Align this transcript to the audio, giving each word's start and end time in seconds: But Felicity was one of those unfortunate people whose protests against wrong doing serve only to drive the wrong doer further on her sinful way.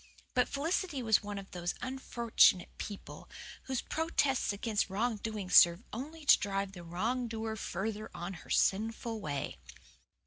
But 0.33 0.47
Felicity 0.49 1.03
was 1.03 1.21
one 1.21 1.37
of 1.37 1.51
those 1.51 1.75
unfortunate 1.79 2.75
people 2.79 3.29
whose 3.65 3.83
protests 3.83 4.51
against 4.51 4.89
wrong 4.89 5.17
doing 5.17 5.47
serve 5.47 5.83
only 5.93 6.25
to 6.25 6.39
drive 6.39 6.71
the 6.71 6.83
wrong 6.83 7.27
doer 7.27 7.55
further 7.55 8.09
on 8.11 8.33
her 8.41 8.49
sinful 8.49 9.19
way. 9.21 9.59